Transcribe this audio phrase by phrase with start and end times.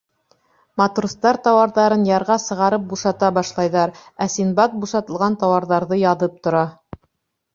[0.81, 3.93] Матростар тауарҙарын ярға сығарып бушата башлайҙар,
[4.25, 6.65] ә Синдбад бушатылған тауарҙарҙы яҙып тора.